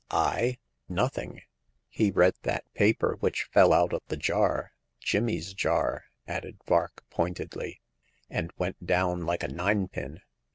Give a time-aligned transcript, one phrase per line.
[0.09, 0.57] "I?
[0.89, 1.41] Nothing!
[1.87, 7.81] He read that paper which fell out of the jar— Jimmy's jar," added Vark, pointedly—
[8.27, 10.21] "and went down like a ninepin